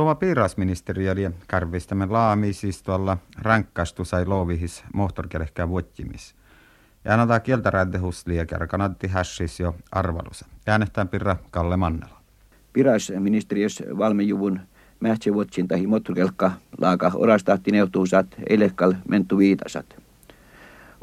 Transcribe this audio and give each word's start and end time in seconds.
Suoma 0.00 0.14
piirasministeriö 0.14 1.12
oli 1.12 1.30
karvistamme 1.46 2.06
laamisista 2.06 2.84
tuolla 2.84 3.16
rankkastu 3.38 4.04
sai 4.04 4.26
loovihis 4.26 4.84
mohtorkelehkää 4.94 5.68
vuottimis. 5.68 6.34
Ja 7.04 7.14
annetaan 7.14 7.42
kieltä 7.42 7.70
räntehusliekär 7.70 8.66
kannatti 8.66 9.06
hässis 9.06 9.60
jo 9.60 9.74
arvalusa. 9.92 10.46
Äänestään 10.66 11.08
pirra 11.08 11.36
Kalle 11.50 11.76
Mannela. 11.76 12.20
Piirasministeriös 12.72 13.82
valmijuvun 13.98 14.60
mähtsevuotsin 15.00 15.68
tahi 15.68 15.86
moottorkelkka 15.86 16.52
laaka 16.78 17.12
orastahti 17.14 17.70
neutuusat 17.70 18.26
elekkal 18.48 18.94
mentu 19.08 19.38
viitasat. 19.38 19.96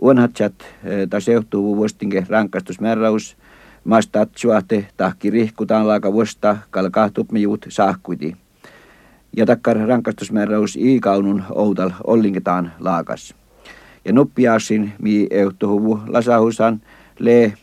Uonhatsat 0.02 0.54
eh, 0.84 1.08
ta 1.10 1.20
seuhtuu 1.20 1.78
vuostinke 1.78 2.26
rankastusmääräys 2.30 3.38
mastaat 3.84 4.30
suahte 4.36 4.88
tahki 4.98 5.30
rihkutaan 5.30 5.88
laaka 5.88 6.14
vuosta 6.14 6.58
kalkaa 6.70 7.10
tupmijut 7.10 7.66
saahkuiti 7.70 8.47
ja 9.38 9.46
takkar 9.46 9.78
rankastusmääräys 9.78 10.76
iikaunun 10.76 11.44
outal 11.56 11.92
ollinketaan 12.04 12.72
laakas. 12.80 13.36
Ja 14.06 14.14
nuppiaasin 14.14 14.94
mi 15.02 15.28
euhtuhuvu 15.32 16.00
lasahusan 16.08 16.82
le 17.20 17.54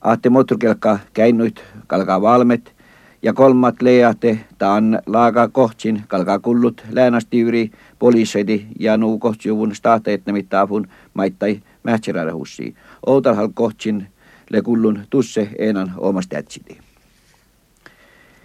ahte 0.00 0.30
moottorkelkka 0.30 0.98
käinnuit 1.12 1.64
kalkaa 1.86 2.22
valmet 2.22 2.74
ja 3.22 3.32
kolmat 3.32 3.82
leate 3.82 4.38
taan 4.58 4.98
laaka 5.06 5.48
kohtsin 5.48 6.02
kalkaa 6.08 6.38
kullut 6.38 6.82
läänasti 6.90 7.40
yri 7.40 7.70
poliiseidi 7.98 8.66
ja 8.80 8.96
nuu 8.96 9.18
kohtsjuvun 9.18 9.74
staateet 9.74 10.26
nimittäin 10.26 10.88
maittai 11.14 11.60
mähtseräärahussi. 11.82 12.74
Outalhal 13.06 13.48
kohtsin 13.54 14.06
le 14.50 14.62
kullun 14.62 15.00
tusse 15.10 15.48
enan 15.58 15.92
omasta 15.96 16.36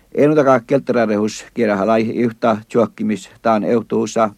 jätsiti. 0.08 0.23
Enutakaa 0.23 0.59
keltterärehus 0.59 1.45
kierrähalai 1.53 2.09
yhtä 2.16 2.58
tjuokkimis 2.67 3.30
taan 3.41 3.63
eutuusa 3.63 4.30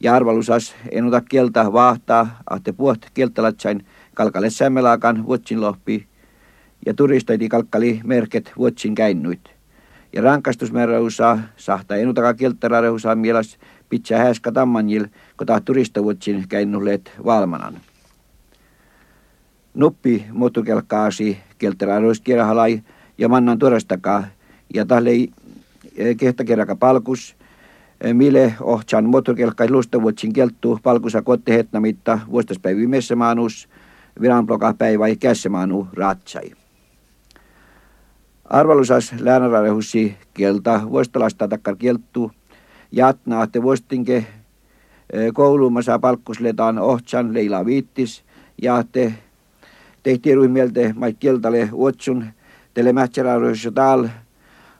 ja 0.00 0.14
arvalusas 0.14 0.74
enuta 0.90 1.20
kieltä 1.20 1.72
vaahtaa 1.72 2.38
ahte 2.50 2.72
puot 2.72 3.10
kieltälatsain 3.14 3.84
kalkalle 4.14 4.50
sämmelaakan 4.50 5.26
vuotsin 5.26 5.60
lohpi 5.60 6.06
ja 6.86 6.94
turistoiti 6.94 7.48
kalkkali 7.48 8.00
merket 8.04 8.52
vuotsin 8.58 8.94
käinnuit. 8.94 9.56
Ja 10.12 10.22
rankastusmääräusaa 10.22 11.38
sahta 11.56 11.96
enutakaa 11.96 12.34
kieltterärehus 12.34 13.02
mielas 13.14 13.58
pitää 13.88 14.18
häskä 14.18 14.52
tammanjil, 14.52 15.06
kota 15.36 15.60
turistavuotsin 15.60 16.48
käinnulleet 16.48 17.12
valmanan. 17.24 17.80
Nuppi 19.74 20.24
muuttukelkkaasi 20.32 21.38
kieltterärehus 21.58 22.20
kierrähalai 22.20 22.82
ja 23.18 23.28
mannan 23.28 23.58
tuorastakaa 23.58 24.24
ja 24.74 24.86
tälle 24.86 25.10
eh, 25.96 26.16
kehtäkerraka 26.16 26.76
palkus, 26.76 27.36
eh, 28.00 28.14
mille 28.14 28.54
ohtsan 28.60 29.04
moottorikelkkai 29.04 29.70
lustavuotsin 29.70 30.32
kelttu 30.32 30.80
palkusa 30.82 31.22
kotte 31.22 31.54
hetnamitta 31.54 32.18
vuostaspäivi 32.30 32.86
päivä 34.78 35.08
ja 35.08 35.16
kässemaanu 35.16 35.88
ratsai. 35.92 36.52
Arvalusas 38.44 39.14
läänärarehussi 39.20 40.16
kieltä 40.34 40.80
vuostalasta 40.90 41.48
takkar 41.48 41.76
kielttu, 41.76 42.32
jatna, 42.92 43.42
että 43.42 43.62
vuostinke 43.62 44.16
eh, 44.16 45.32
koulumassa 45.34 45.98
palkkusletaan 45.98 46.78
ohtsan 46.78 47.34
leila 47.34 47.66
viittis, 47.66 48.24
ja 48.62 48.84
te 48.92 49.14
tehtiin 50.02 50.36
ryhmältä 50.36 50.80
mai 50.94 51.12
kieltäle 51.12 51.68
uotsun, 51.72 52.24
telemähtsäräydessä 52.74 53.70
täällä, 53.70 54.08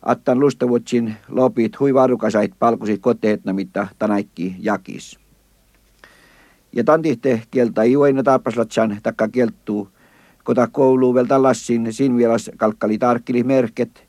attan 0.07 0.41
lustavutsin 0.41 1.17
lopit 1.29 1.81
hui 1.81 1.95
varukasait 1.95 2.53
palkusit 2.59 3.01
koteetna 3.01 3.53
mitä 3.53 3.87
tanaikki 3.99 4.57
jakis. 4.59 5.19
Ja 6.73 6.85
tantihte 6.85 7.43
kieltä 7.51 7.83
iuaina 7.83 8.23
taapaslatsan 8.23 8.99
takka 9.03 9.29
kielttuu, 9.29 9.89
kota 10.45 10.67
kouluu 10.67 11.15
veltä 11.15 11.43
lassin 11.43 11.93
sin 11.93 12.17
vielas 12.17 12.51
kalkkali 12.57 12.99
tarkkili 12.99 13.43
merket 13.43 14.07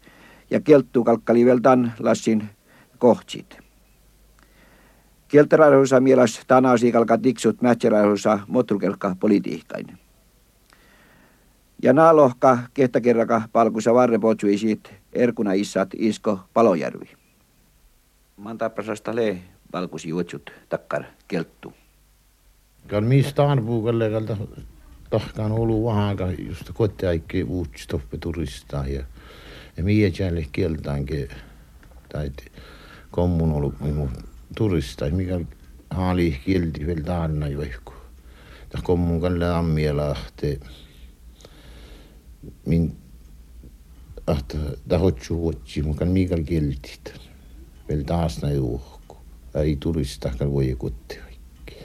ja 0.52 0.60
kielttuu 0.60 1.04
kalkkali 1.04 1.46
veltan 1.46 1.94
lassin 2.00 2.50
kohtsit. 2.98 3.58
Kieltäräihusa 5.28 6.00
mielas 6.00 6.42
tanasi 6.48 6.92
kalka 6.92 7.18
tiksut 7.18 7.62
mätsäräihusa 7.62 8.40
motrukelka 8.48 9.16
politiikkainen. 9.20 10.07
Ja 11.84 12.16
lohka 12.16 12.58
kehtäkerraka 12.74 13.42
palkusa 13.52 13.94
varrepotsuisit 13.94 14.94
Erkuna 15.14 15.54
issat 15.54 15.90
isko 15.96 16.40
Palojärvi. 16.54 17.10
Mantaprasasta 18.38 19.16
le 19.16 19.38
valkusi 19.74 20.10
juotsut 20.10 20.52
takkar 20.70 21.04
kelttu. 21.28 21.74
Kan 22.88 23.04
mistä 23.04 23.50
arvuukalle 23.50 24.10
kalta 24.10 24.38
tahkaan 25.10 25.52
ollut 25.52 25.86
vähän 25.86 26.18
just 26.48 26.72
kotiaikki 26.74 27.44
uutstoppe 27.44 28.18
turistaa 28.18 28.88
ja 28.88 29.04
ja 29.78 29.84
mie 29.84 30.12
jälle 30.20 30.46
kieltäänkin 30.52 31.30
tai 32.10 32.32
kommun 33.12 33.52
ollut 33.52 33.80
minun 33.80 34.10
turista 34.56 35.10
mikä 35.10 35.40
haali 35.90 36.40
kielti 36.46 36.86
vielä 36.88 37.02
taanna 37.02 37.48
joikku. 37.48 37.94
Ta 38.70 38.80
kommun 38.84 39.22
kalle 39.22 39.50
ammielahte 39.50 40.60
min 42.66 42.98
ahta 44.28 44.58
tahotsu 44.90 45.42
vuotsi 45.42 45.82
mukaan 45.82 46.12
miikal 46.12 46.44
kieltit. 46.44 47.14
Veel 47.90 48.04
taas 48.04 48.42
näin 48.42 48.60
uhku. 48.60 49.18
Ei 49.56 49.76
tulisi 49.80 50.20
tahkan 50.20 50.54
voi 50.54 50.76
kotti 50.78 51.20
haikki. 51.20 51.76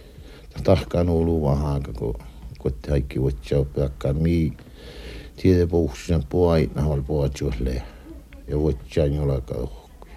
Tahkaan 0.64 1.08
ollut 1.08 1.42
vähän, 1.42 1.82
kun 1.98 2.14
kotti 2.58 2.90
haikki 2.90 3.20
vuotsi 3.20 3.54
oppiakkaan 3.54 4.16
mii. 4.16 4.52
Tiede 5.36 5.66
puhuksena 5.66 6.22
puaina 6.28 6.82
hol 6.82 7.02
puhutsuhle. 7.02 7.82
Ja 8.48 8.58
vuotsi 8.58 9.00
aina 9.00 9.22
olkaa 9.22 9.58
uhku. 9.58 10.08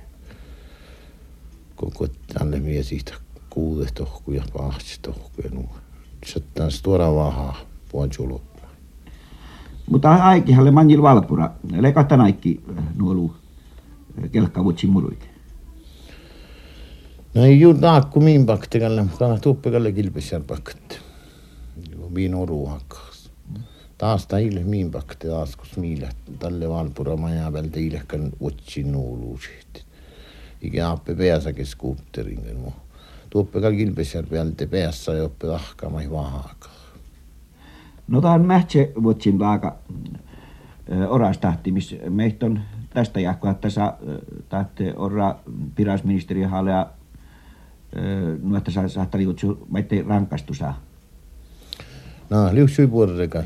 Kun 1.76 1.92
kotti 1.94 2.34
anne 2.40 2.60
mie 2.60 2.84
siitä 2.84 3.14
kuudet 3.50 4.00
ohku 4.00 4.32
ja 4.32 4.44
pahtsi 4.54 5.00
ohku 5.08 5.42
ja 5.44 5.50
nuo. 5.50 5.76
Sitten 6.26 6.70
tuoda 6.84 7.06
puhutsulut. 7.92 8.55
Mutta 9.90 10.14
aikihan 10.14 10.62
oli 10.62 10.72
manjil 10.72 11.02
valpura. 11.02 11.50
Leikata 11.78 12.18
naikki 12.18 12.62
eh, 12.70 12.84
nuolu 12.98 13.36
eh, 14.24 14.30
kelkkavut 14.32 14.80
simuruik. 14.80 15.26
No 17.36 17.44
ei 17.44 17.60
juur 17.60 17.78
naakku 17.78 18.22
miin 18.22 18.46
pakti 18.46 18.80
kalle, 18.80 19.06
kana 19.20 19.38
tuppe 19.40 19.72
kalle 19.72 19.92
kilpes 19.92 20.30
seal 20.30 20.44
pakati. 20.48 21.02
Viin 22.16 22.36
oru 22.36 22.66
hakkas. 22.66 23.26
Taas 23.98 24.28
ta 24.28 24.40
eile 24.40 24.64
miin 24.64 24.92
pakti 24.92 25.28
taas, 25.28 25.56
kus 25.56 25.76
miile 25.78 26.10
talle 26.40 26.70
valpura 26.70 27.18
maja 27.20 27.52
peal 27.52 27.68
teile 27.72 28.02
kan 28.08 28.30
otsin 28.40 28.92
nuolu 28.92 29.38
siit. 29.44 29.84
Iga 30.62 30.90
appe 30.92 31.16
peasa 31.16 31.54
kes 31.54 31.76
kuupterin. 31.76 32.40
Tuppe 33.30 33.62
kalle 33.62 33.78
kilpes 33.78 34.16
seal 34.16 34.32
peal 34.32 34.56
te 34.58 34.68
peasa 34.72 35.20
ja 35.20 35.28
õppe 35.28 35.52
tahkama 35.52 36.02
ei 36.02 36.10
vaha 36.12 36.40
hakkas. 36.48 36.75
No 38.08 38.22
tämä 38.22 38.34
on 38.34 38.46
mähtsä 38.46 38.80
vuotsin 39.04 39.40
vaaka 39.40 39.76
orastahti, 41.10 41.72
missä 41.72 41.96
meistä 42.10 42.46
on 42.46 42.60
tästä 42.90 43.20
jahkoa, 43.20 43.52
että 43.52 43.70
saa 43.70 43.98
tahte 44.50 44.94
orra 44.96 45.36
pirasministeri 45.76 46.44
halea 46.44 46.86
no, 48.44 48.58
että 48.58 48.72
saa 48.72 48.88
saattaa 48.88 49.20
liutsu, 49.22 49.68
maitte 49.70 50.04
rankastusa. 50.08 50.74
No, 52.30 52.50
liutsui 52.52 52.88
puolella. 52.88 53.44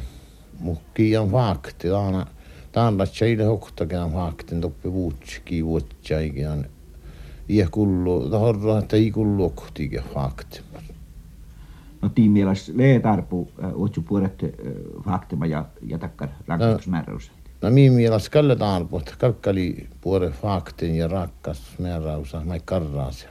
Mukki 0.60 1.18
on 1.18 1.30
fakti, 1.32 1.90
taana, 1.90 2.26
taana 2.72 3.06
tjeille 3.06 3.44
hoktakaan 3.44 4.12
faktin, 4.12 4.62
toppi 4.62 4.92
vuutski 4.92 5.66
vuotsaikin. 5.66 6.66
Ja 7.50 7.68
kullu, 7.72 8.30
tahorra, 8.30 8.80
että 8.80 8.96
ei 8.96 9.12
kullu 9.12 9.54
fakti 10.14 10.62
no 12.02 12.10
tiimielas 12.10 12.72
lee 12.76 13.00
tarpu 13.00 13.52
otsu 13.74 14.02
puolet 14.02 14.46
faktima 15.06 15.46
ja 15.46 15.66
jätakkar 15.82 16.30
rakastusmääräys. 16.48 17.32
No 17.62 17.70
miin 17.70 17.94
mielas 17.94 18.30
kalle 18.30 18.56
tarpu, 18.56 19.02
kalkkali 19.18 19.88
puolet 20.02 20.34
faktin 20.34 20.96
ja 20.96 21.08
rakastusmääräys, 21.08 22.34
mä 22.46 22.60
karraas. 22.66 23.28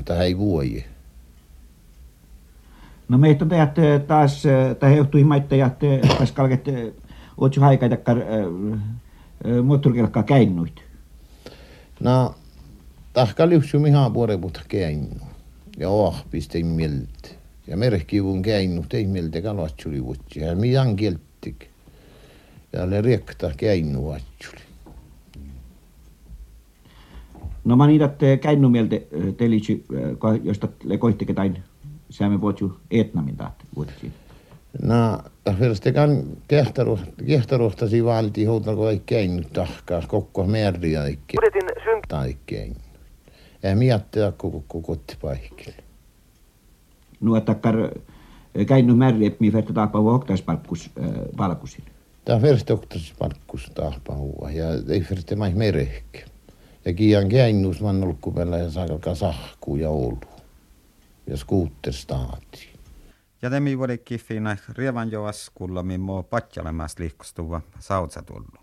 Että 0.00 0.22
ei 0.22 0.38
vuoji. 0.38 0.84
No 3.08 3.18
meitä 3.18 3.44
on 3.44 3.48
teät 3.48 3.74
taas, 4.06 4.42
tai 4.78 4.96
johtui 4.96 5.24
maitta 5.24 5.56
ja 5.56 5.70
taas 6.16 6.32
kalket 6.32 6.64
otsu 7.36 7.60
haikaitakkar 7.60 8.18
moottorikelkkaa 9.62 10.22
käinnuit. 10.22 10.82
No, 12.00 12.34
tahka 13.12 13.48
lyhtsy 13.48 13.78
mihan 13.78 14.12
puolet 14.12 14.40
puhuta 14.40 14.60
käinnuit 14.68 15.29
ja 15.80 16.06
ahpista 16.06 16.58
ei 16.58 16.64
mieltä. 16.64 17.28
Ja 17.66 17.76
merkkiivun 17.76 18.42
käynyt, 18.42 18.94
ei 18.94 19.06
mieltä 19.06 19.42
kalatsuli 19.42 20.04
vuotsi. 20.04 20.40
Ja 20.40 20.56
mitään 20.56 20.96
kielttik. 20.96 21.66
Ja 22.72 22.90
le 22.90 23.00
riekta 23.00 23.50
käynyt 23.56 24.02
vatsuli. 24.02 24.60
No 27.64 27.76
mä 27.76 27.86
niitä 27.86 28.10
käinnu 28.40 28.68
mieltä 28.68 28.96
telitsy, 29.36 29.84
josta 30.42 30.68
koitte 30.98 31.24
ketain 31.24 31.62
saamme 32.10 32.40
vuotju 32.40 32.76
etnamin 32.90 33.36
tahti 33.36 33.64
vuotsi. 33.76 34.12
No, 34.82 35.18
firstekan 35.58 36.22
kehtaruhtasi 37.26 38.04
valti 38.04 38.44
houtan 38.44 38.76
kun 38.76 38.90
ei 38.90 39.02
käynyt 39.06 39.52
tahkaa, 39.52 40.02
koko 40.08 40.46
merri 40.46 40.96
aikki. 40.96 41.36
Budjetin 41.36 41.68
syn... 41.84 42.00
Tai 42.08 42.36
käynyt. 42.46 42.89
Ei 43.62 43.74
miettiä 43.74 44.32
koko 44.32 44.80
kotipaikille. 44.80 45.84
No, 47.20 47.36
että 47.36 47.54
takkar 47.54 47.76
käynyt 48.66 48.98
merri, 48.98 49.26
että 49.26 49.36
mi 49.40 49.50
färtä 49.50 49.72
tahpaa 49.72 50.02
vuoktaispalkkus 50.02 50.90
palkusin. 51.36 51.84
Tämä 52.24 52.36
on 52.36 52.42
first 52.42 52.70
oktaspalkkus 52.70 53.70
tahpaa 53.74 54.50
ja 54.50 54.66
ei 54.88 55.00
firste 55.00 55.36
mai 55.36 55.54
merehkä. 55.54 56.20
Ja 56.84 56.92
kian 56.92 57.28
käynnus 57.28 57.80
man 57.80 58.04
olkkupellä 58.04 58.58
ja 58.58 58.70
saa 58.70 59.14
sahkuu 59.14 59.76
ja 59.76 59.90
olu. 59.90 60.18
Ja 61.26 61.36
skuutterstaati. 61.36 62.68
Ja 63.42 63.50
temi 63.50 63.78
vuode 63.78 63.98
kiffina 63.98 64.56
rievan 64.76 65.10
joas 65.10 65.50
kulla 65.54 65.82
mimmo 65.82 66.22
patjalemas 66.22 66.98
liikkustuva 66.98 67.60
sautsa 67.78 68.22
tullu. 68.22 68.59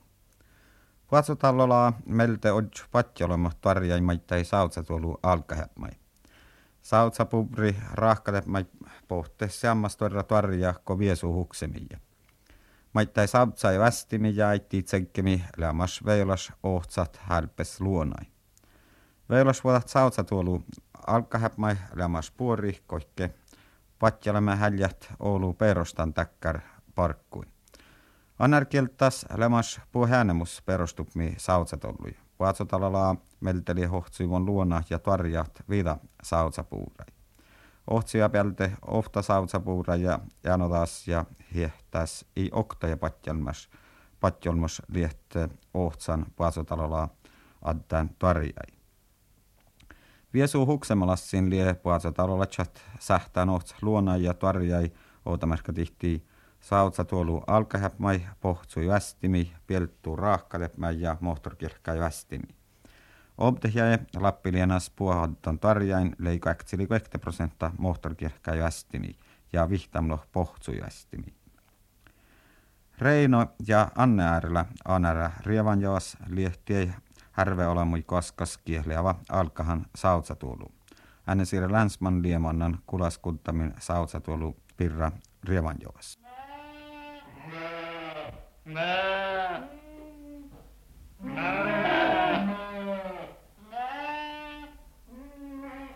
Vuotsutallola 1.12 1.94
melte 2.06 2.52
odju 2.52 2.84
patjalema 2.92 3.52
tarjai 3.62 4.02
maittai 4.02 4.46
sautsa 4.46 4.84
tullu 4.84 5.20
alkahäpmai. 5.24 5.92
Sautsa 6.82 7.26
pubri 7.26 7.76
rahkadepmai 7.92 8.66
pohte 9.08 9.50
sammas 9.50 9.98
torra 9.98 10.24
tarja 10.24 10.74
ko 10.84 11.00
viesu 11.00 11.34
huksemia. 11.34 12.00
Maittai 12.94 13.28
sautsa 13.28 13.72
ja 13.72 13.80
västimi 13.80 14.36
ja 14.36 14.50
aitti 14.50 14.84
tsekkemi 14.84 15.44
lämmas 15.58 16.06
veilas 16.06 16.52
ohtsat 16.64 17.20
hälpes 17.22 17.82
luonai. 17.82 18.26
Veilas 19.30 19.64
vuodat 19.64 19.90
sautsa 19.90 20.24
tuolu 20.24 20.64
alkahäpmai 21.08 21.76
lämmas 21.96 22.32
puori 22.32 22.80
koikke 22.88 23.30
patjalemme 24.00 24.56
häljät 24.56 25.14
Oulu 25.20 25.54
perustan 25.54 26.14
täkkär 26.14 26.60
parkkuin. 26.96 27.57
Anarkiltas 28.40 29.26
lämmas 29.38 29.82
puu 29.92 30.08
häänemus 30.08 30.62
perustupmi 30.66 31.34
sautsatollui. 31.38 32.12
Vaatsotalala 32.40 33.16
melteli 33.40 33.86
hohtsuivon 33.86 34.46
luona 34.46 34.84
ja 34.90 35.00
tarjat 35.00 35.64
vida 35.70 35.98
sautsapuurai. 36.24 37.08
Ohtsia 37.88 38.30
pelte 38.30 38.72
ofta 38.88 39.22
sautsapuura 39.22 39.96
ja 39.96 40.20
janotas 40.44 41.08
ja 41.08 41.26
hiehtäs 41.54 42.26
i 42.36 42.50
okta 42.52 42.88
ja 42.88 42.98
patjalmas 42.98 43.70
patjolmos 44.20 44.82
liehte 44.88 45.50
ohtsan 45.74 46.26
vaatsotalala 46.40 47.10
addan 47.62 48.10
tarjai. 48.20 48.78
Viesu 50.34 50.66
huksemalassin 50.66 51.50
lie 51.50 51.74
puatsa 51.74 52.12
talolachat 52.12 52.82
sähtään 53.00 53.50
oht 53.50 53.76
luona 53.82 54.18
ja 54.18 54.34
tarjai 54.34 54.92
outamärkä 55.26 55.74
tihti 55.74 56.28
sautsa 56.68 57.06
tuolu 57.06 57.44
alkahäpmai 57.48 58.28
pohtsui 58.42 58.88
västimi, 58.88 59.54
pielttuu 59.68 60.16
raahkalepmä 60.16 60.92
ja 60.92 61.18
mohtorkirkkai 61.20 62.00
västimi. 62.00 62.48
Obtehjäe 63.38 64.00
lappilienas 64.16 64.90
puohadton 64.90 65.60
tarjain 65.60 66.16
äksili 66.48 66.88
20 66.88 67.20
prosenttia 67.20 67.72
mohtorkirkkai 67.78 68.60
västimi 68.60 69.16
ja 69.54 69.70
vihtamlo 69.70 70.20
pohtsui 70.32 70.82
västimi. 70.82 71.34
Reino 72.98 73.46
ja 73.68 73.92
Anne 73.96 74.24
äärellä 74.24 74.66
Anärä 74.86 75.32
Rievanjoas 75.46 76.18
liehtiei 76.28 76.92
härve 77.32 77.68
olemui 77.68 78.02
koskas 78.02 78.58
kiehleava 78.58 79.16
alkahan 79.30 79.86
sautsatuolu. 79.96 80.72
Änne 81.28 81.46
siirre 81.46 81.72
länsman 81.72 82.24
liemannan 82.24 82.80
kulaskuttamin 82.86 83.74
sautsatuolu 83.80 84.56
pirra 84.78 85.12
Rievanjoas. 85.44 86.27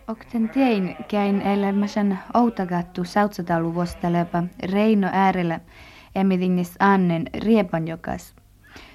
Okten 0.08 0.50
tein 0.50 0.96
käin 1.08 1.42
elämäsen 1.42 2.20
outagattu 2.34 3.04
sautsatalu 3.04 3.76
vuostelepa 3.76 4.44
Reino 4.64 5.10
äärellä 5.12 5.60
emidingis 6.16 6.76
annen 6.80 7.28
riepanjokas. 7.34 8.36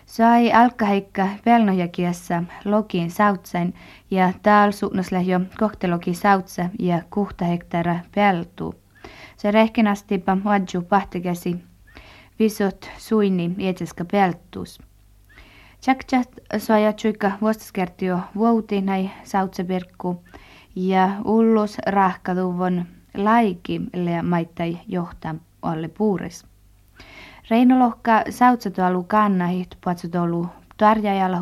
Sai 0.06 0.52
alkaheikka 0.52 1.28
pelnojakiassa 1.44 2.42
lokiin 2.64 3.10
sautsain 3.10 3.74
ja 4.10 4.32
täällä 4.42 4.72
suunnosle 4.72 5.22
jo 5.22 5.40
kohteloki 5.58 6.14
sautsa 6.14 6.68
ja 6.78 7.02
kuhta 7.10 7.44
hektara 7.44 7.96
peltuu. 8.14 8.74
Se 9.36 9.50
rehkinästipa 9.50 10.36
wadju 10.44 10.82
pahtikäsi 10.82 11.56
visot 12.38 12.90
suini 12.98 13.54
ietseska 13.58 14.04
peltuus. 14.04 14.78
Tjaktjat 15.80 16.28
soja 16.58 16.92
tjuikka 16.92 17.32
vuostaskertio 17.40 18.20
vuoti 18.36 18.80
näi 18.80 19.10
sautsepirkku 19.24 20.24
ja 20.76 21.10
ullus 21.24 21.78
rahkaduvon 21.86 22.84
laiki 23.14 23.80
lea 23.94 24.22
maittai 24.22 24.78
johtaa 24.88 25.34
alle 25.62 25.88
puuris. 25.88 26.46
Reinolohka 27.50 28.22
sautsatualu 28.30 29.02
kannahit 29.02 29.78
puatsutolu 29.84 30.46
tarjajalla 30.76 31.40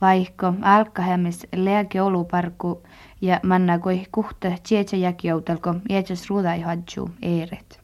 vaikko 0.00 0.54
alkahemmis 0.62 1.46
lääke 1.56 2.02
oluparku 2.02 2.82
ja 3.20 3.40
manna 3.42 3.78
koi 3.78 4.06
kuhta 4.12 4.48
tsietsä 4.62 4.96
jäkioutelko 4.96 5.74
ietsäs 5.90 6.30
ruudai 6.30 6.60
hadju 6.60 7.10
eeret. 7.22 7.81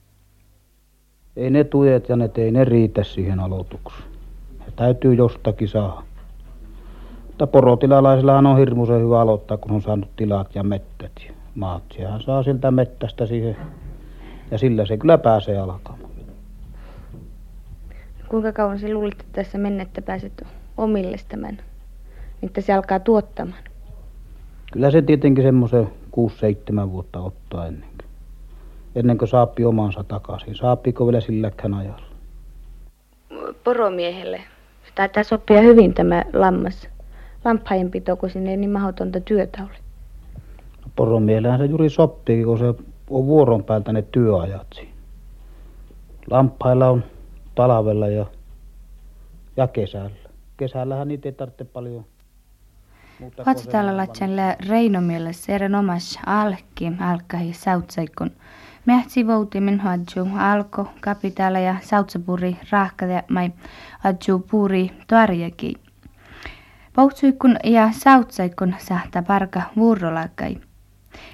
Ei 1.38 1.50
ne 1.50 1.64
tuet 1.64 2.08
ja 2.08 2.16
ne 2.16 2.30
ei 2.36 2.50
ne 2.50 2.64
riitä 2.64 3.04
siihen 3.04 3.40
aloitukseen. 3.40 4.10
Se 4.64 4.70
täytyy 4.76 5.14
jostakin 5.14 5.68
saada. 5.68 6.02
Mutta 7.26 7.46
porotilalaisillahan 7.46 8.46
on 8.46 8.58
hirmuisen 8.58 9.00
hyvä 9.00 9.20
aloittaa, 9.20 9.56
kun 9.56 9.70
on 9.70 9.82
saanut 9.82 10.08
tilat 10.16 10.54
ja 10.54 10.62
mettät 10.62 11.12
ja 11.28 11.34
maat. 11.54 11.82
Sehän 11.96 12.22
saa 12.22 12.42
siltä 12.42 12.70
mettästä 12.70 13.26
siihen 13.26 13.56
ja 14.50 14.58
sillä 14.58 14.86
se 14.86 14.96
kyllä 14.96 15.18
pääsee 15.18 15.58
alkamaan. 15.58 16.10
Kuinka 18.28 18.52
kauan 18.52 18.78
se 18.78 18.94
luulit, 18.94 19.20
että 19.20 19.32
tässä 19.32 19.58
mennettä 19.58 20.02
pääset 20.02 20.46
omille 20.76 21.16
tämän, 21.28 21.58
että 22.42 22.60
se 22.60 22.72
alkaa 22.72 23.00
tuottamaan? 23.00 23.62
Kyllä 24.72 24.90
se 24.90 25.02
tietenkin 25.02 25.44
semmoisen 25.44 25.88
6-7 26.86 26.90
vuotta 26.90 27.20
ottaa 27.20 27.66
ennen 27.66 27.97
ennen 28.94 29.18
kuin 29.18 29.28
saapi 29.28 29.64
omansa 29.64 30.04
takaisin. 30.04 30.54
Saapiko 30.54 31.06
vielä 31.06 31.20
silläkään 31.20 31.74
ajalla? 31.74 32.08
Poromiehelle. 33.64 34.40
Taitaa 34.94 35.22
sopia 35.22 35.60
hyvin 35.60 35.94
tämä 35.94 36.24
lammas. 36.32 36.88
Lampainpito, 37.44 38.16
kun 38.16 38.30
sinne 38.30 38.50
ei 38.50 38.56
niin 38.56 38.70
mahdotonta 38.70 39.20
työtä 39.20 39.62
ole. 39.62 39.78
No, 40.84 40.90
poromiehellähän 40.96 41.58
se 41.58 41.64
juuri 41.64 41.90
sopii, 41.90 42.44
kun 42.44 42.58
se 42.58 42.64
on 43.10 43.26
vuoron 43.26 43.64
päältä 43.64 43.92
ne 43.92 44.02
työajat 44.02 44.66
siinä. 44.74 44.92
Lampailla 46.30 46.88
on 46.88 47.04
talvella 47.54 48.08
ja, 48.08 48.26
ja 49.56 49.68
kesällä. 49.68 50.10
Kesällähän 50.56 51.08
niitä 51.08 51.28
ei 51.28 51.32
tarvitse 51.32 51.64
paljon 51.64 52.04
Vatsatalla 53.46 53.96
latselle 53.96 54.56
Reinomielessä 54.68 55.52
erinomas 55.52 56.18
alkki 56.26 56.92
alkahi 57.00 57.52
sautsaikun. 57.52 58.30
Mähtsi 58.88 59.26
voutimin 59.26 59.80
hadju 59.80 60.28
alko 60.38 60.86
kapitala 61.00 61.58
ja 61.58 61.74
sautsapuri 61.82 62.56
rahkade 62.70 63.24
mai 63.28 63.50
hadju 63.98 64.38
puri 64.50 64.90
tuarjaki. 65.08 65.74
Poutsuikun 66.92 67.56
ja 67.64 67.90
sautsaikun 67.92 68.74
sahta 68.78 69.22
parka 69.22 69.62
vuorolakai. 69.76 70.56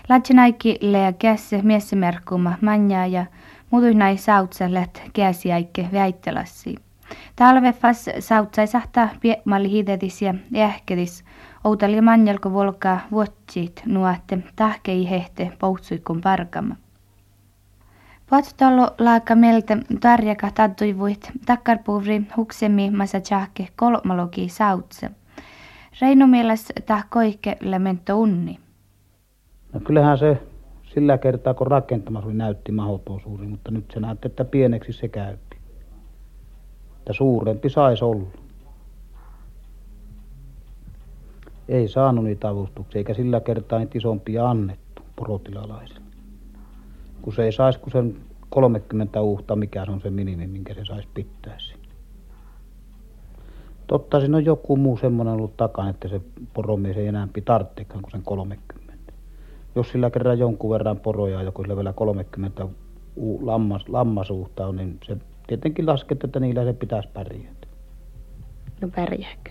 Latsinaikki 0.08 0.78
lea 0.80 1.12
kässe 1.12 1.62
miessemerkkuma 1.62 2.54
manjaa 2.60 3.06
ja 3.06 3.26
Mutuinai 3.70 4.16
sautsallet 4.16 5.02
käsiäikke 5.12 5.88
väittelassi. 5.92 6.74
Talvefas 7.36 8.04
sautsai 8.18 8.66
sahta 8.66 9.08
piekmalli 9.20 9.70
hidetis 9.70 10.22
ja 10.22 10.34
ähkedis. 10.56 11.24
Outali 11.64 12.00
manjalko 12.00 12.52
volkaa 12.52 13.00
vuotsit 13.10 13.82
nuotte 13.86 14.38
tahkei 14.56 15.10
hehte 15.10 15.52
poutsuikun 15.58 16.20
parkama. 16.20 16.76
Patsutalo 18.34 18.94
laaka 18.98 19.34
meltä 19.34 19.76
tarjaka 20.00 20.50
tadduivuit 20.54 21.30
takkarpuuri 21.46 22.22
huksemi 22.36 22.90
masa 22.90 23.20
tjahke 23.20 23.68
kolmalogi 23.76 24.48
sautse. 24.48 25.10
Reino 26.00 26.26
mieles 26.26 26.72
tahkoike 26.86 27.56
lemento 27.60 28.18
unni. 28.18 28.58
No 29.72 29.80
kyllähän 29.80 30.18
se 30.18 30.42
sillä 30.94 31.18
kertaa, 31.18 31.54
kun 31.54 31.66
rakentamassa 31.66 32.26
oli 32.26 32.34
näytti 32.34 32.72
mahdoton 32.72 33.20
suuri, 33.20 33.46
mutta 33.46 33.70
nyt 33.70 33.84
se 33.94 34.00
näytti, 34.00 34.28
että 34.28 34.44
pieneksi 34.44 34.92
se 34.92 35.08
käytti. 35.08 35.56
Että 36.98 37.12
suurempi 37.12 37.70
saisi 37.70 38.04
olla. 38.04 38.26
Ei 41.68 41.88
saanut 41.88 42.24
niitä 42.24 42.48
avustuksia, 42.48 42.98
eikä 42.98 43.14
sillä 43.14 43.40
kertaa 43.40 43.78
niitä 43.78 43.98
isompia 43.98 44.50
annettu 44.50 45.02
porotilalaisille. 45.16 46.03
Kun 47.24 47.32
se 47.32 47.44
ei 47.44 47.52
saisi 47.52 47.78
kun 47.78 47.92
sen 47.92 48.16
30 48.50 49.22
uhta, 49.22 49.56
mikä 49.56 49.84
se 49.84 49.90
on 49.90 50.00
se 50.00 50.10
minimi, 50.10 50.46
minkä 50.46 50.74
se 50.74 50.84
saisi 50.84 51.08
pitää 51.14 51.58
siinä. 51.58 51.88
Totta 53.86 54.20
siinä 54.20 54.36
on 54.36 54.44
joku 54.44 54.76
muu 54.76 54.96
semmoinen 54.96 55.34
ollut 55.34 55.56
takana, 55.56 55.90
että 55.90 56.08
se 56.08 56.20
poromies 56.54 56.96
ei 56.96 57.06
enää 57.06 57.28
tarvitsekaan 57.44 58.02
kuin 58.02 58.10
sen 58.10 58.22
30. 58.22 59.12
Jos 59.74 59.88
sillä 59.88 60.10
kerran 60.10 60.38
jonkun 60.38 60.70
verran 60.70 61.00
poroja, 61.00 61.42
joku 61.42 61.62
sillä 61.62 61.76
vielä 61.76 61.92
30 61.92 62.66
lammas, 63.40 63.88
lammasuhta 63.88 64.66
on, 64.66 64.76
niin 64.76 64.98
se 65.06 65.16
tietenkin 65.46 65.86
lasket, 65.86 66.24
että 66.24 66.40
niillä 66.40 66.64
se 66.64 66.72
pitäisi 66.72 67.08
pärjätä. 67.14 67.66
No 68.80 68.88
pärjääkö? 68.96 69.50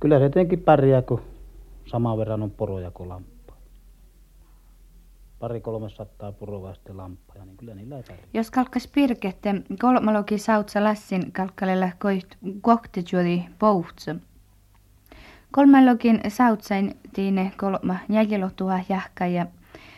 Kyllä 0.00 0.18
se 0.18 0.28
tietenkin 0.28 0.60
pärjää, 0.60 1.02
kun 1.02 1.20
saman 1.86 2.18
verran 2.18 2.42
on 2.42 2.50
poroja 2.50 2.90
kuin 2.90 3.08
lampaa. 3.08 3.37
Pari 5.38 5.60
kolmesataa 5.60 6.32
poroa 6.32 6.74
sitten 6.74 6.96
lampaa, 6.96 7.44
niin 7.44 7.56
kyllä 7.56 7.74
niillä 7.74 7.96
ei 7.96 8.02
pärjää. 8.02 8.26
Jos 8.34 8.50
kalkkas 8.50 8.88
pirkette, 8.88 9.54
kolmalogi 9.80 10.38
sautsa 10.38 10.84
lassin 10.84 11.32
kalkkalella 11.32 11.88
kohti 12.60 13.04
juuri 13.12 13.44
pouhtsa. 13.58 14.16
Kolmallogin 15.52 16.20
sautsain 16.28 16.94
tiine 17.12 17.52
kolma 17.56 17.96
jäljellä 18.08 18.50
jahka 18.88 19.26
ja 19.26 19.46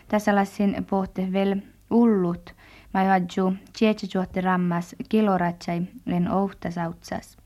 tässä 0.08 0.34
lassin 0.34 0.86
pohte 0.90 1.28
vel 1.32 1.56
ullut, 1.90 2.54
mä 2.94 3.04
hadju 3.04 3.52
tjetsäjuotte 3.78 4.40
rammas 4.40 4.96
kiloratsai 5.08 5.82
len 6.06 6.32
ouhta 6.32 6.70
sautsas. 6.70 7.36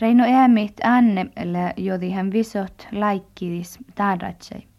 Reino 0.00 0.24
äämit 0.24 0.80
Anne, 0.84 1.26
jodi 1.76 2.10
hän 2.10 2.30
visot 2.32 2.88
laikkiris 2.92 3.78
taaratsai. 3.94 4.71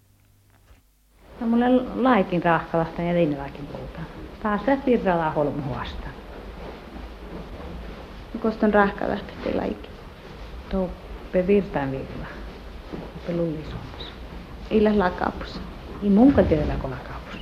Mulle 1.48 1.66
laikin 1.96 2.44
rahkalasta 2.44 3.02
ja 3.02 3.14
linnalaikin 3.14 3.68
puhuta. 3.68 4.00
Taas 4.44 4.62
tästä 4.62 4.86
virralla 4.86 5.32
holmu 5.32 5.62
huosta. 5.68 6.08
Kosta 8.42 8.66
on 8.66 8.74
rahkalasta 8.74 9.34
te 9.44 9.54
laikki? 9.56 9.90
Tuoppe 10.70 11.48
virtaan 11.48 11.92
virralla. 11.92 12.28
Tuoppe 12.92 13.34
lullisuomassa. 13.42 14.12
Illä 14.70 15.00
lakaapussa. 15.00 15.60
Ei 16.04 16.10
munkaan 16.10 16.48
tiedä 16.48 16.64
lakaapussa. 16.68 17.40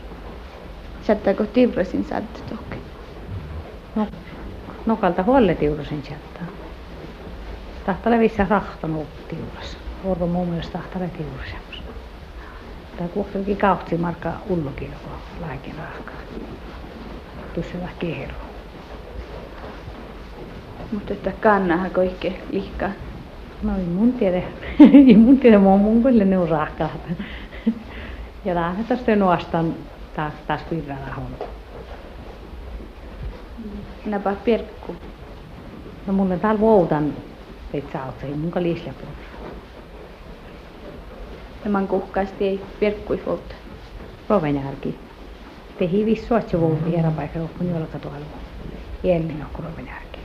Chattako 1.03 1.45
tiurasin 1.45 2.05
saattu 2.09 2.39
tohke? 2.49 2.77
No, 3.95 4.07
nokalta 4.85 5.23
huolle 5.23 5.55
tiurasin 5.55 6.01
chattaa. 6.03 6.47
Tahtale 7.85 8.19
vissä 8.19 8.45
rahtanut 8.49 9.27
tiuras. 9.27 9.77
Orvo 10.05 10.27
mun 10.27 10.49
mielestä 10.49 10.77
tahtale 10.77 11.07
tiurasemmassa. 11.07 11.70
Tai 13.01 13.09
kuitenkin 13.09 13.57
kautsi 13.57 13.97
markka 13.97 14.31
ullokin, 14.49 14.91
kun 15.03 15.47
lääkin 15.47 15.75
rahkaa. 15.75 16.21
Tuossa 17.53 17.77
kehro. 17.99 18.35
Mutta 20.91 21.13
että 21.13 21.31
kannahan 21.31 21.91
kaikke 21.91 22.33
lihkaa. 22.51 22.89
No 23.63 23.77
ei 23.77 23.83
mun 23.83 24.13
tiedä. 24.13 24.37
ei 25.07 25.17
mun 25.17 25.39
tiedä, 25.39 25.59
mun 25.59 25.79
mun 25.79 26.03
kyllä 26.03 26.25
ne 26.25 26.37
on 26.37 26.49
rahkaa. 26.49 26.89
ja 28.45 28.55
lähdet 28.55 28.87
tästä 28.87 29.15
nuostan 29.15 29.73
taas, 30.15 30.33
taas 30.47 30.61
virralla 30.71 31.15
on. 31.17 31.47
Napa 34.05 34.33
perkku. 34.45 34.95
No 36.07 36.13
mun 36.13 36.31
on 36.31 36.39
täällä 36.39 36.59
vuotan, 36.59 37.13
että 37.73 37.91
sä 37.93 38.05
oot 38.05 38.19
se, 38.21 38.27
mun 38.27 38.51
liisle 38.59 38.93
Nämä 41.63 41.87
kuhkaasti 41.87 42.47
ei 42.47 42.61
perkkui 42.79 43.21
vuotta. 43.25 43.55
Rovenjärki. 44.29 44.99
Tehi 45.79 46.05
vissu, 46.05 46.35
että 46.35 46.51
se 46.51 46.59
vuotti 46.59 46.95
erä 46.95 47.11
paikka, 47.11 47.39
kun 47.57 47.69
jollakin 47.69 48.01
tuolla. 48.01 48.17
On 48.17 49.63
rovenjärki. 49.65 50.19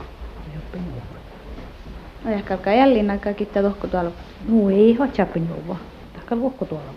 No 2.23 2.31
ehkä 2.31 2.53
alkaa 2.53 2.73
jälleen 2.73 3.11
aikaa 3.11 3.33
kittää 3.33 3.63
tohko 3.63 3.87
tuolla. 3.87 4.11
No 4.49 4.69
ei 4.69 4.97
ole 4.99 5.07
chapin 5.07 5.49
juova. 5.49 5.75
Takka 6.13 6.39
vuokko 6.39 6.65
tuolla 6.65 6.91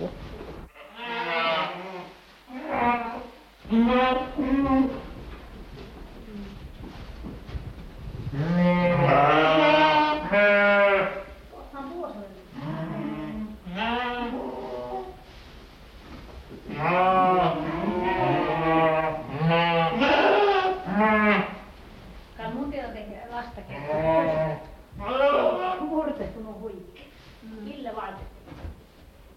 vuokko. 27.94 28.24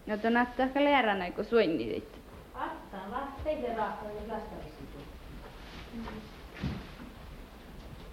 No 0.07 0.17
to 0.17 0.29
näyttää 0.29 0.65
ehkä 0.65 0.83
lääränä, 0.83 1.31
kun 1.31 1.45
suinni 1.45 1.83
sitten. 1.83 2.22
Attaan 2.55 3.12
lasteisen 3.12 3.77
rahkoja 3.77 4.13
lastavissa. 4.27 4.83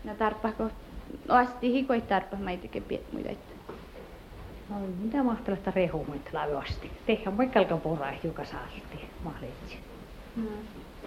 No 0.04 0.14
tarppako, 0.14 0.70
asti 1.28 1.72
hikoi 1.72 2.00
tarppa 2.00 2.36
meitäkin 2.36 2.82
piet 2.82 3.12
muita. 3.12 3.30
No 4.70 4.76
mitä 5.02 5.22
mahtelasta 5.22 5.70
rehumoita 5.70 6.30
lavasti. 6.32 6.90
Tehdään 7.06 7.38
vaikka 7.38 7.58
alkaa 7.60 7.78
poraa, 7.78 8.12
joka 8.24 8.44
saasti. 8.44 9.08
Mahleitsi. 9.24 9.78
Mm. 10.36 10.46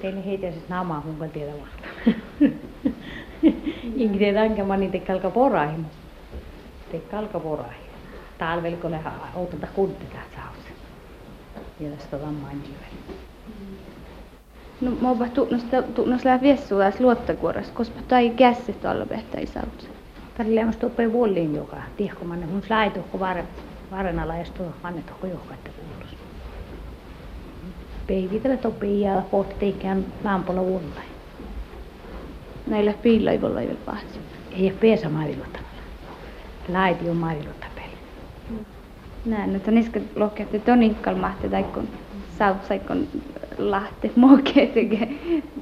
Teille 0.02 0.26
heitä 0.26 0.52
siis 0.52 0.70
namaa, 0.70 1.04
mun 1.06 1.30
tiedä 1.30 1.52
mahtaa. 1.52 1.90
Ingi 3.96 4.18
tiedä 4.18 4.44
enkä 4.44 4.64
mä 4.64 4.78
niitä 4.78 5.00
kalka 5.00 5.30
poraa. 5.30 5.74
Te 6.92 7.00
kalka 7.00 7.40
poraa. 7.40 7.74
Talvella 8.38 8.78
kun 8.78 9.00
outata 9.36 9.68
kunti 9.76 10.06
tähän 10.06 10.26
saussa. 10.36 10.70
Ja 11.80 11.90
tästä 11.90 12.18
on 12.18 12.34
manjivel. 12.34 12.94
No 14.82 14.92
mä 15.02 15.10
oon 15.10 15.32
tunnus 15.96 16.26
lähe 16.26 16.42
viessuulas 16.42 17.00
luottakuoras, 17.00 17.72
koska 17.72 18.00
tai 18.08 18.30
kässi 18.30 18.74
tuolla 18.74 19.06
pehtäi 19.06 19.46
sautsa. 19.46 19.88
Tällä 20.38 20.56
lämmäs 20.56 20.78
tuoppei 20.78 21.14
vuoliin 21.14 21.56
joka. 21.56 21.78
Tiedätkö 21.98 22.26
manne, 22.26 22.46
mun 22.46 22.64
laitu, 22.70 23.00
kun 23.00 23.20
varenalla 23.92 24.36
ja 24.36 24.46
tuo 24.58 24.66
manne 24.84 25.02
tuohko 25.02 25.28
joka, 25.28 25.54
että 25.54 25.70
kuulus. 25.70 26.16
Peivitellä 28.08 28.58
toppii 28.58 29.02
ja 29.02 29.22
pohti 29.32 29.56
teikään 29.60 30.06
lampolla 30.24 30.62
vuolla. 30.62 31.02
Näillä 32.68 32.94
voi 33.42 33.56
vielä 33.56 33.76
pahti. 33.86 34.20
Ei 34.52 34.64
ole 34.64 34.74
peesa 34.80 35.10
maailottamalla. 35.10 35.64
Laiti 36.70 37.10
on 37.10 37.18
maailottamalla. 37.18 37.73
Näin, 39.26 39.56
että 39.56 39.72
niska 39.72 40.00
lohkehti 40.16 40.60
tonikkal 40.60 41.16
mahti 41.16 41.50
tai 41.50 41.64
kun 41.64 41.88
sautsaikon 42.38 43.08
lahti 43.58 44.12
mokeeteke 44.26 45.08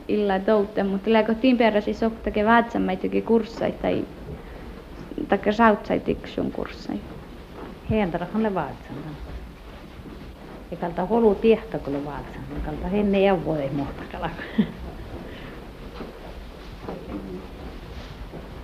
illa 0.07 0.39
toutte, 0.39 0.83
mutta 0.83 1.13
läkö 1.13 1.35
timperäsi 1.35 1.93
soktake 1.93 2.45
vaatsammaitakin 2.45 3.23
kurssai 3.23 3.71
tai 3.71 4.05
taikka 5.29 5.51
sautsaitiksun 5.51 6.51
kurssai. 6.51 6.99
Hentarahan 7.89 8.43
le 8.43 8.53
vaatsamman. 8.53 9.15
Ja 10.71 10.77
kalta 10.77 11.05
holu 11.05 11.35
tiehtä 11.35 11.79
kun 11.79 11.93
le 11.93 12.05
vaatsamman. 12.05 12.61
Kalta 12.65 12.87
henne 12.87 13.17
ei 13.17 13.45
voi 13.45 13.69
mohtakala. 13.73 14.29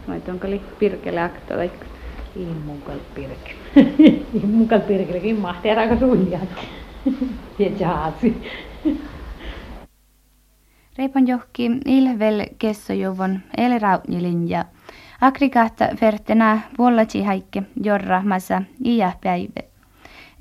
Vai 0.08 0.22
onko 0.30 0.50
li 0.50 0.62
pirkele 0.80 1.20
akto 2.28 2.40
vaikka? 2.40 2.40
Immukal 2.40 3.00
pirkele. 3.16 4.26
Immukal 4.44 4.80
pirkelekin 4.80 5.40
mahti 5.40 5.72
aika 5.72 6.00
suljaan. 6.00 6.48
Ja 7.60 7.70
jaatsi. 7.80 8.44
Reipon 10.98 11.28
johki 11.28 11.72
ilvel 11.86 12.46
kessojuvon 12.58 13.40
elrautnilinja. 13.58 14.66
Aggregata 15.22 15.88
fertena 15.96 16.62
vuollaci 16.78 17.24
haikke 17.24 17.64
jorra 17.84 18.22
massa 18.22 18.62
iä 18.86 19.14
päivä. 19.24 19.62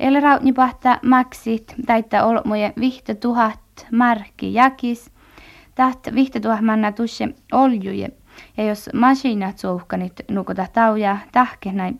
Elrautni 0.01 0.53
pahta 0.53 0.99
maksit 1.03 1.75
taita 1.87 2.25
olmoje 2.25 2.73
vihta 2.81 3.15
tuhat 3.15 3.87
markki 3.93 4.55
jakis. 4.55 5.11
Taht 5.75 6.15
vihta 6.15 6.41
tuhat 6.41 6.61
manna 6.61 6.93
tusse 6.93 7.29
oljuje. 7.53 8.09
Ja 8.57 8.65
jos 8.65 8.91
masinat 8.95 9.59
suuhkanit 9.59 10.21
nukuta 10.31 10.67
tauja 10.73 11.17
tahkenai, 11.33 11.93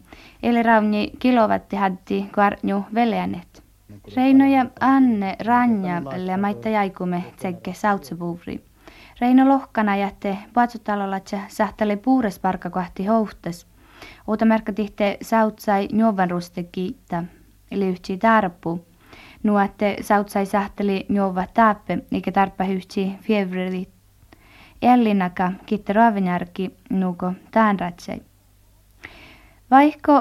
elrautni 0.43 1.13
kilowatti 1.19 1.77
hatti 1.77 2.29
kvarnju 2.33 2.85
veljanet. 2.95 3.63
Reino 4.17 4.45
ja 4.45 4.67
Anne 4.81 5.37
Ranja 5.45 6.03
ja 6.27 6.39
maitta 6.39 6.69
jaikume 6.69 7.25
tsekke 7.37 7.75
sautsepuuvri. 7.75 8.65
Reino 9.21 9.49
lohkana 9.49 9.97
jätte 9.97 10.39
patsutalolatsa 10.55 11.39
sahtale 11.49 11.97
puures 11.97 12.39
parka 12.39 12.71
kohti 12.71 13.07
houhtes. 13.07 13.67
Uuta 14.29 14.45
merkka 14.45 14.73
tihte 14.73 15.19
sautsai 15.23 15.89
juovan 15.93 16.31
ruste 16.31 16.63
kiittää. 16.63 17.25
liuhtsi 17.71 18.19
tarppu. 18.19 18.87
Nuotte 19.43 19.97
sautsai 20.01 20.47
sahteli 20.47 21.07
juova 21.09 21.47
taappe, 21.55 21.99
eikä 22.13 22.33
tarppa 22.33 22.65
hyhtsi 22.65 23.13
fievrelit. 23.23 23.96
Ellinaka 24.83 25.53
kitte 25.67 25.93
raavinjärki 25.93 26.77
nuuko 26.91 27.33
ratsei. 27.81 28.23
Vaikko 29.71 30.13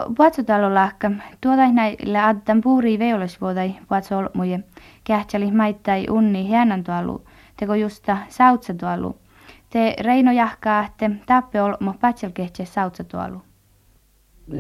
lahka, 0.73 1.11
tuotai 1.41 1.71
näille 1.71 2.19
addan 2.19 2.61
puuri 2.61 2.99
veolosvuodai 2.99 3.75
puatsolmuje, 3.89 4.59
kähtseli 5.03 5.51
maittai 5.51 6.05
unni 6.09 6.47
hienän 6.47 6.83
tuolu, 6.83 7.25
teko 7.57 7.75
justa 7.75 8.17
sautsa 8.29 8.73
tuolu. 8.73 9.15
Te 9.69 9.95
Reino 9.99 10.31
jahkaa, 10.31 10.85
että 10.85 11.11
tappe 11.25 11.61
olmo 11.61 11.93
patselkehtse 12.01 12.65
sautsa 12.65 13.03
tuolu. 13.03 13.41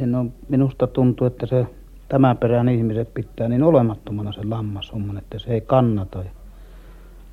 No, 0.05 0.25
minusta 0.49 0.87
tuntuu, 0.87 1.27
että 1.27 1.45
se 1.45 1.67
tämän 2.09 2.37
perään 2.37 2.69
ihmiset 2.69 3.13
pitää 3.13 3.49
niin 3.49 3.63
olemattomana 3.63 4.31
se 4.31 4.41
lammasomman, 4.43 5.17
että 5.17 5.39
se 5.39 5.53
ei 5.53 5.61
kannata. 5.61 6.23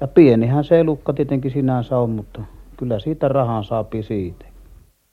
Ja 0.03 0.09
pienihän 0.09 0.65
se 0.65 0.81
elukka 0.81 1.13
tietenkin 1.13 1.51
sinänsä 1.51 1.99
on, 1.99 2.11
mutta 2.11 2.41
kyllä 2.77 2.99
siitä 2.99 3.29
rahan 3.29 3.65
saapi 3.65 4.03
siitä. 4.03 4.45